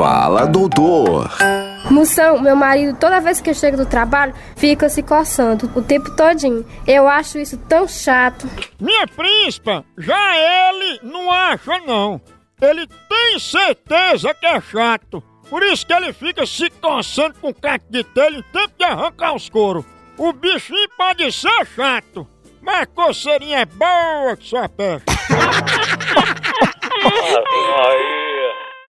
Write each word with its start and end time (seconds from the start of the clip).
Fala, 0.00 0.46
doutor. 0.46 1.30
Moção, 1.90 2.40
meu 2.40 2.56
marido, 2.56 2.96
toda 2.98 3.20
vez 3.20 3.38
que 3.38 3.50
eu 3.50 3.54
chego 3.54 3.76
do 3.76 3.84
trabalho, 3.84 4.32
fica 4.56 4.88
se 4.88 5.02
coçando 5.02 5.70
o 5.74 5.82
tempo 5.82 6.16
todinho. 6.16 6.64
Eu 6.86 7.06
acho 7.06 7.38
isso 7.38 7.58
tão 7.68 7.86
chato. 7.86 8.48
Minha 8.80 9.06
príncipa, 9.06 9.84
já 9.98 10.16
ele 10.38 11.00
não 11.02 11.30
acha 11.30 11.78
não. 11.80 12.18
Ele 12.62 12.86
tem 12.86 13.38
certeza 13.38 14.32
que 14.32 14.46
é 14.46 14.58
chato. 14.58 15.22
Por 15.50 15.62
isso 15.62 15.86
que 15.86 15.92
ele 15.92 16.14
fica 16.14 16.46
se 16.46 16.70
coçando 16.70 17.34
com 17.38 17.50
o 17.50 17.54
caco 17.54 17.84
de 17.90 18.02
telha 18.02 18.38
em 18.38 18.42
tempo 18.42 18.72
de 18.78 18.84
arrancar 18.86 19.34
os 19.34 19.50
couro. 19.50 19.84
O 20.16 20.32
bichinho 20.32 20.88
pode 20.96 21.30
ser 21.30 21.66
chato, 21.76 22.26
mas 22.62 22.88
coceirinha 22.94 23.58
é 23.58 23.64
boa 23.66 24.34
que 24.34 24.48
só 24.48 24.66
peste. 24.66 25.04